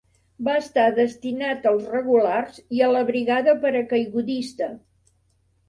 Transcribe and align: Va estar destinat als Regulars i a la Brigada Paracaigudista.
Va 0.45 0.53
estar 0.61 0.85
destinat 0.99 1.67
als 1.73 1.85
Regulars 1.91 2.59
i 2.79 2.83
a 2.87 2.89
la 2.97 3.05
Brigada 3.13 3.57
Paracaigudista. 3.67 4.75